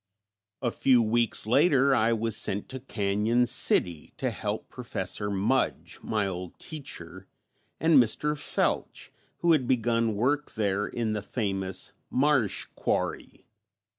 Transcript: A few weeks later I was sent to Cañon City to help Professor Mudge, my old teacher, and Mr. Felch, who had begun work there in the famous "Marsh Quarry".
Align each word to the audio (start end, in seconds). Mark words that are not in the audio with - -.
A 0.63 0.71
few 0.71 0.99
weeks 1.03 1.45
later 1.45 1.93
I 1.93 2.11
was 2.11 2.35
sent 2.35 2.67
to 2.69 2.79
Cañon 2.79 3.47
City 3.47 4.13
to 4.17 4.31
help 4.31 4.67
Professor 4.67 5.29
Mudge, 5.29 5.99
my 6.01 6.25
old 6.25 6.57
teacher, 6.57 7.27
and 7.79 8.01
Mr. 8.01 8.35
Felch, 8.35 9.09
who 9.41 9.51
had 9.51 9.67
begun 9.67 10.15
work 10.15 10.55
there 10.55 10.87
in 10.87 11.13
the 11.13 11.21
famous 11.21 11.91
"Marsh 12.09 12.65
Quarry". 12.73 13.45